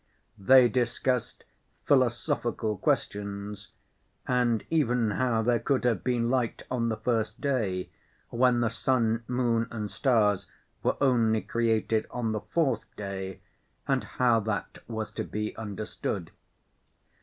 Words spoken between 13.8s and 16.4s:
and how that was to be understood.